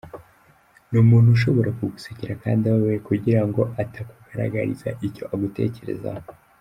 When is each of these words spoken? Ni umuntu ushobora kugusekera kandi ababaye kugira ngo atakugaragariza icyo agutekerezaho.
Ni 0.89 0.97
umuntu 1.03 1.29
ushobora 1.37 1.69
kugusekera 1.77 2.33
kandi 2.43 2.61
ababaye 2.65 2.99
kugira 3.09 3.41
ngo 3.47 3.61
atakugaragariza 3.83 4.89
icyo 5.07 5.23
agutekerezaho. 5.33 6.27